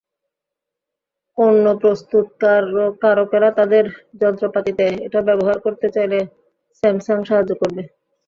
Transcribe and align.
অন্য 1.37 1.65
প্রস্তুতকারকেরা 1.81 3.49
তাদের 3.59 3.83
যন্ত্রপাতিতে 4.21 4.85
এটা 5.05 5.19
ব্যবহার 5.27 5.57
করতে 5.65 5.87
চাইলে 5.95 6.19
স্যামসাং 6.83 7.17
সাহায্য 7.29 7.51
করবে। 7.61 7.81